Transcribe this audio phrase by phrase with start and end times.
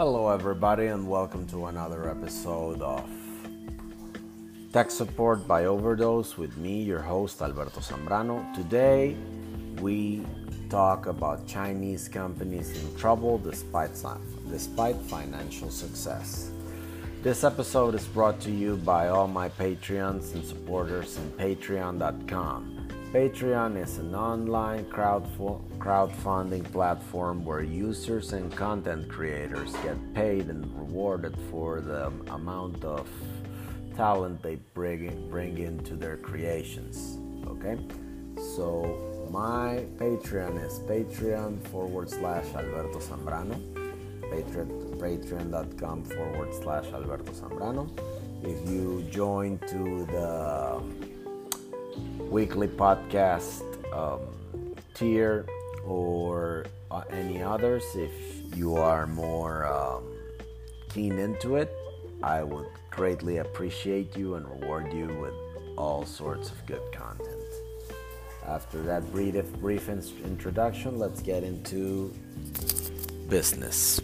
[0.00, 3.04] Hello, everybody, and welcome to another episode of
[4.72, 8.50] Tech Support by Overdose with me, your host, Alberto Zambrano.
[8.54, 9.14] Today,
[9.78, 10.24] we
[10.70, 13.90] talk about Chinese companies in trouble despite,
[14.48, 16.50] despite financial success.
[17.22, 22.79] This episode is brought to you by all my Patreons and supporters in patreon.com.
[23.12, 25.26] Patreon is an online crowd
[25.80, 33.08] crowdfunding platform where users and content creators get paid and rewarded for the amount of
[33.96, 37.18] talent they bring, bring into their creations.
[37.48, 37.80] Okay?
[38.54, 43.58] So, my Patreon is patreon forward slash Alberto Zambrano,
[45.00, 47.90] patreon.com forward slash Alberto Zambrano.
[48.44, 51.09] If you join to the
[52.30, 53.62] weekly podcast
[53.92, 54.20] um,
[54.94, 55.44] tier
[55.84, 58.12] or uh, any others, if
[58.56, 60.04] you are more um,
[60.88, 61.74] keen into it,
[62.22, 65.34] I would greatly appreciate you and reward you with
[65.76, 67.42] all sorts of good content.
[68.46, 72.14] After that brief, brief introduction, let's get into
[73.28, 74.00] business.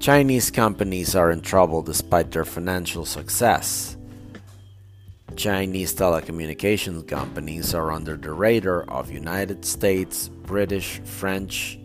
[0.00, 3.96] Chinese companies are in trouble despite their financial success.
[5.36, 11.78] Chinese telecommunications companies are under the radar of United States, British, French,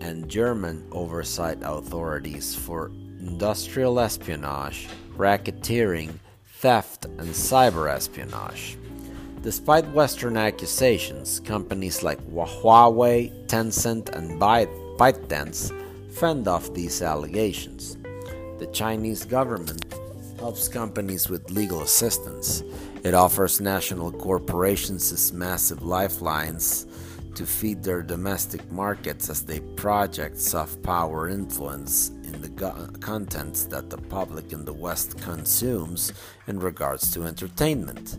[0.00, 6.12] and German oversight authorities for industrial espionage, racketeering,
[6.44, 8.76] theft, and cyber espionage.
[9.42, 15.72] Despite Western accusations, companies like Huawei, Tencent, and ByteDance
[16.12, 17.96] fend off these allegations.
[18.58, 19.84] The Chinese government
[20.44, 22.62] helps companies with legal assistance.
[23.02, 26.86] It offers national corporations as massive lifelines
[27.34, 33.64] to feed their domestic markets as they project soft power influence in the go- contents
[33.72, 36.12] that the public in the West consumes
[36.46, 38.18] in regards to entertainment.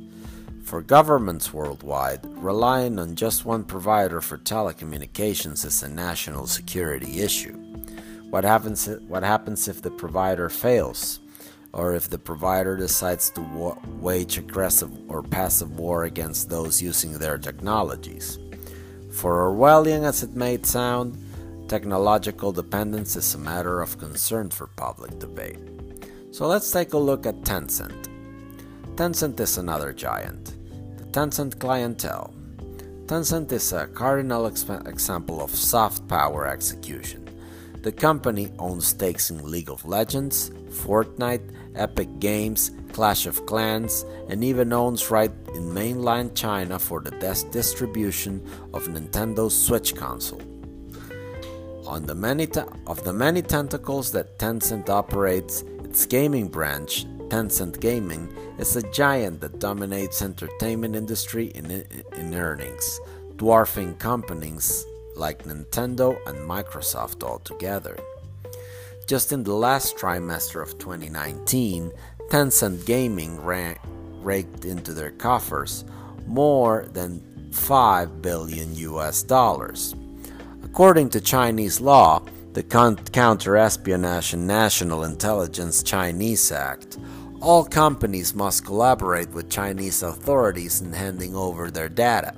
[0.64, 7.56] For governments worldwide, relying on just one provider for telecommunications is a national security issue.
[8.32, 11.20] What happens, what happens if the provider fails?
[11.76, 17.12] Or if the provider decides to wa- wage aggressive or passive war against those using
[17.20, 18.40] their technologies.
[19.12, 21.18] For Orwellian as it may sound,
[21.68, 25.60] technological dependence is a matter of concern for public debate.
[26.32, 28.08] So let's take a look at Tencent.
[28.96, 30.56] Tencent is another giant,
[30.98, 32.34] the Tencent clientele.
[33.06, 37.25] Tencent is a cardinal exp- example of soft power execution.
[37.86, 44.44] The company owns stakes in League of Legends, Fortnite, Epic Games, Clash of Clans, and
[44.44, 47.12] even owns rights in mainland China for the
[47.52, 50.42] distribution of Nintendo's Switch console.
[51.86, 52.48] On the many
[52.88, 59.42] of the many tentacles that Tencent operates, its gaming branch, Tencent Gaming, is a giant
[59.42, 61.70] that dominates entertainment industry in,
[62.18, 63.00] in earnings,
[63.36, 67.98] dwarfing companies like Nintendo and Microsoft altogether.
[69.08, 71.92] Just in the last trimester of 2019,
[72.30, 75.86] Tencent Gaming raked into their coffers
[76.26, 79.96] more than 5 billion US dollars.
[80.64, 82.22] According to Chinese law,
[82.54, 86.98] the Counter Espionage and National Intelligence Chinese Act,
[87.42, 92.34] all companies must collaborate with Chinese authorities in handing over their data.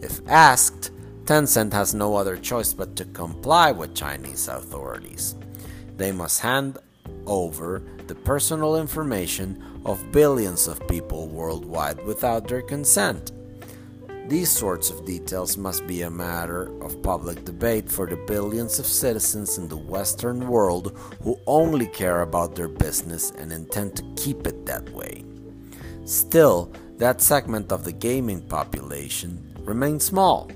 [0.00, 0.90] If asked,
[1.32, 5.34] Tencent has no other choice but to comply with Chinese authorities.
[5.96, 6.76] They must hand
[7.24, 13.32] over the personal information of billions of people worldwide without their consent.
[14.28, 18.84] These sorts of details must be a matter of public debate for the billions of
[18.84, 24.46] citizens in the Western world who only care about their business and intend to keep
[24.46, 25.24] it that way.
[26.04, 30.50] Still, that segment of the gaming population remains small.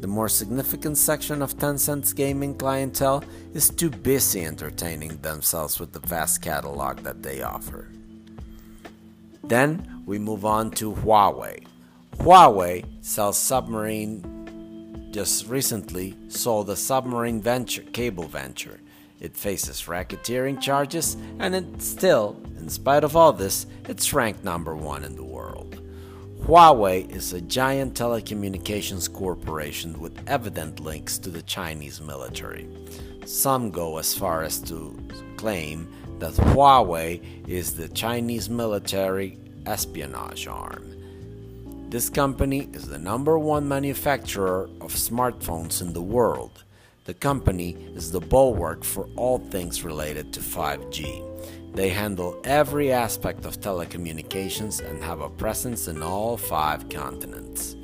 [0.00, 6.00] The more significant section of Tencent's gaming clientele is too busy entertaining themselves with the
[6.00, 7.88] vast catalog that they offer.
[9.44, 11.66] Then we move on to Huawei.
[12.16, 18.80] Huawei sells submarine just recently sold a submarine venture cable venture.
[19.18, 24.74] It faces racketeering charges and it still, in spite of all this, it's ranked number
[24.74, 25.79] 1 in the world.
[26.46, 32.66] Huawei is a giant telecommunications corporation with evident links to the Chinese military.
[33.24, 34.98] Some go as far as to
[35.36, 40.96] claim that Huawei is the Chinese military espionage arm.
[41.90, 46.64] This company is the number one manufacturer of smartphones in the world.
[47.04, 51.59] The company is the bulwark for all things related to 5G.
[51.72, 57.76] They handle every aspect of telecommunications and have a presence in all five continents.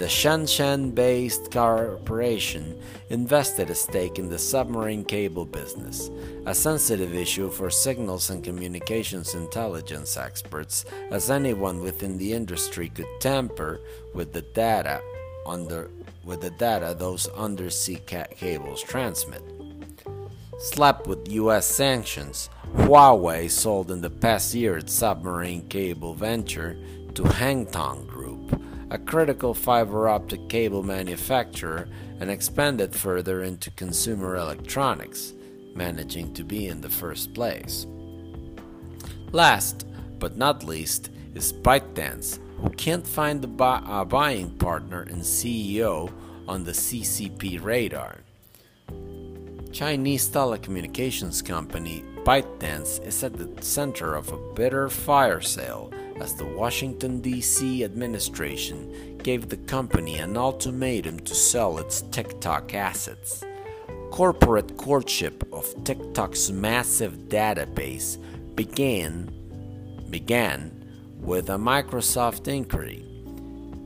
[0.00, 2.80] The Shenzhen based corporation
[3.10, 6.10] invested a stake in the submarine cable business,
[6.46, 13.20] a sensitive issue for signals and communications intelligence experts, as anyone within the industry could
[13.20, 13.78] tamper
[14.14, 15.02] with the data
[15.46, 15.90] under
[16.24, 19.42] with the data those undersea ca- cables transmit.
[20.60, 26.76] Slapped with US sanctions, Huawei sold in the past year its submarine cable venture
[27.14, 28.60] to Hengtong Group,
[28.90, 31.88] a critical fiber optic cable manufacturer,
[32.20, 35.32] and expanded further into consumer electronics,
[35.74, 37.86] managing to be in the first place.
[39.32, 39.86] Last
[40.18, 46.12] but not least is ByteDance, who can't find a, bu- a buying partner and CEO
[46.46, 48.18] on the CCP radar.
[49.72, 56.44] Chinese telecommunications company ByteDance is at the center of a bitter fire sale as the
[56.44, 57.84] Washington, D.C.
[57.84, 63.44] administration gave the company an ultimatum to sell its TikTok assets.
[64.10, 68.18] Corporate courtship of TikTok's massive database
[68.54, 69.32] began
[70.10, 70.72] began
[71.20, 73.04] with a Microsoft inquiry,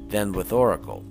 [0.08, 1.04] then with Oracle.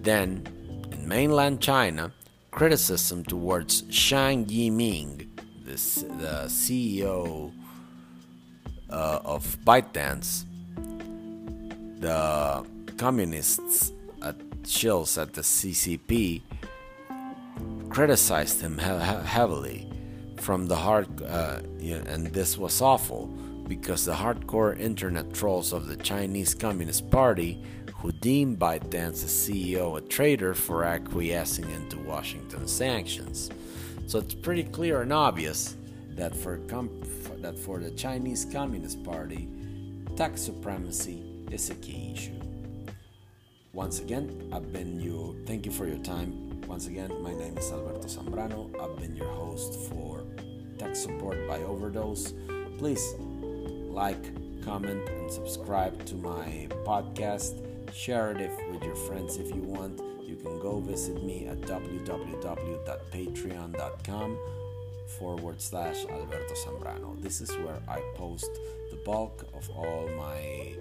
[0.00, 0.46] Then,
[0.90, 2.12] in mainland China,
[2.58, 5.28] criticism towards Zhang Yiming,
[5.64, 5.76] the,
[6.16, 7.52] the CEO
[8.90, 10.42] uh, of ByteDance,
[12.00, 12.66] the
[12.96, 13.92] communists
[14.24, 14.34] at
[14.64, 16.42] Chills at the CCP
[17.90, 19.88] criticized him he- heavily
[20.38, 23.32] from the heart, uh, and this was awful
[23.68, 27.62] because the hardcore internet trolls of the Chinese Communist Party
[27.96, 33.50] who deemed ByteDance's CEO a traitor for acquiescing into Washington sanctions.
[34.06, 35.76] So it's pretty clear and obvious
[36.10, 37.02] that for, com-
[37.42, 39.48] that for the Chinese Communist Party,
[40.16, 42.40] tax supremacy is a key issue.
[43.72, 45.36] Once again, I've been you.
[45.46, 46.60] Thank you for your time.
[46.66, 48.70] Once again, my name is Alberto Zambrano.
[48.80, 50.24] I've been your host for
[50.78, 52.32] Tech Support by Overdose.
[52.78, 53.14] Please
[53.98, 57.60] like, comment, and subscribe to my podcast.
[57.92, 60.00] Share it if, with your friends if you want.
[60.22, 64.38] You can go visit me at www.patreon.com
[65.18, 67.20] forward slash Alberto Zambrano.
[67.20, 68.48] This is where I post
[68.92, 70.76] the bulk of all my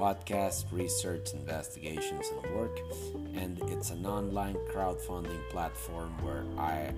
[0.00, 2.80] podcast, research, investigations, and work.
[3.34, 6.94] And it's an online crowdfunding platform where I,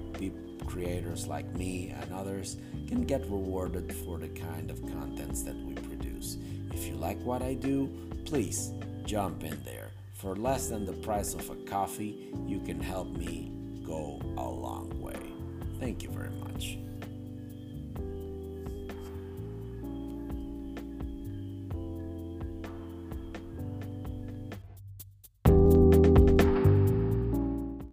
[0.67, 5.75] creators like me and others, can get rewarded for the kind of contents that we
[5.75, 6.37] produce.
[6.73, 7.91] If you like what I do,
[8.25, 8.71] please
[9.05, 9.91] jump in there.
[10.15, 13.51] For less than the price of a coffee, you can help me
[13.85, 15.19] go a long way.
[15.81, 16.79] Thank you very much.